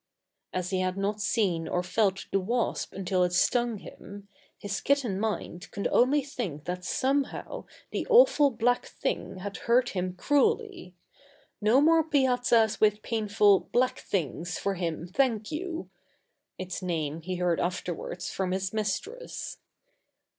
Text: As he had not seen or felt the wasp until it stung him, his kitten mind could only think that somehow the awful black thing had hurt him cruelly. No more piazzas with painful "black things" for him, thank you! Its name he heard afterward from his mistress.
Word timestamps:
As 0.51 0.71
he 0.71 0.79
had 0.79 0.97
not 0.97 1.21
seen 1.21 1.67
or 1.67 1.83
felt 1.83 2.25
the 2.31 2.39
wasp 2.39 2.91
until 2.91 3.23
it 3.23 3.33
stung 3.33 3.77
him, 3.77 4.27
his 4.57 4.81
kitten 4.81 5.19
mind 5.19 5.69
could 5.69 5.87
only 5.91 6.23
think 6.23 6.63
that 6.65 6.83
somehow 6.83 7.65
the 7.91 8.07
awful 8.09 8.49
black 8.49 8.87
thing 8.87 9.37
had 9.37 9.57
hurt 9.57 9.89
him 9.89 10.15
cruelly. 10.15 10.95
No 11.61 11.79
more 11.81 12.03
piazzas 12.03 12.81
with 12.81 13.03
painful 13.03 13.69
"black 13.71 13.99
things" 13.99 14.57
for 14.57 14.73
him, 14.73 15.05
thank 15.07 15.51
you! 15.51 15.87
Its 16.57 16.81
name 16.81 17.21
he 17.21 17.35
heard 17.35 17.59
afterward 17.59 18.23
from 18.23 18.53
his 18.53 18.73
mistress. 18.73 19.57